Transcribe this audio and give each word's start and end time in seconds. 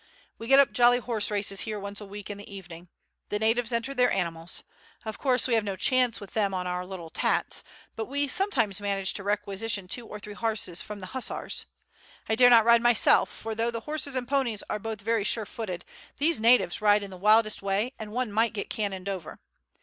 We 0.39 0.47
get 0.47 0.57
up 0.57 0.71
jolly 0.71 0.97
horse 0.97 1.29
races 1.29 1.59
here 1.61 1.79
once 1.79 2.01
a 2.01 2.07
week 2.07 2.31
in 2.31 2.39
the 2.39 2.51
evening. 2.51 2.87
The 3.29 3.37
natives 3.37 3.71
enter 3.71 3.93
their 3.93 4.09
animals. 4.11 4.63
Of 5.05 5.19
course 5.19 5.47
we 5.47 5.53
have 5.53 5.63
no 5.63 5.75
chance 5.75 6.19
with 6.19 6.31
them 6.33 6.55
on 6.55 6.65
our 6.65 6.83
little 6.87 7.11
tats, 7.11 7.63
but 7.95 8.05
we 8.07 8.27
sometimes 8.27 8.81
manage 8.81 9.13
to 9.13 9.23
requisition 9.23 9.87
two 9.87 10.07
or 10.07 10.19
three 10.19 10.33
horses 10.33 10.81
from 10.81 11.01
the 11.01 11.13
Hussars. 11.13 11.67
I 12.27 12.33
dare 12.33 12.49
not 12.49 12.65
ride 12.65 12.81
myself, 12.81 13.29
for 13.29 13.53
though 13.53 13.69
the 13.69 13.81
horses 13.81 14.15
and 14.15 14.27
ponies 14.27 14.63
are 14.71 14.79
both 14.79 15.01
very 15.01 15.23
sure 15.23 15.45
footed 15.45 15.85
these 16.17 16.39
natives 16.39 16.81
ride 16.81 17.03
in 17.03 17.11
the 17.11 17.15
wildest 17.15 17.61
way 17.61 17.93
and 17.99 18.11
one 18.11 18.31
might 18.31 18.53
get 18.53 18.71
cannoned 18.71 19.07
over. 19.07 19.39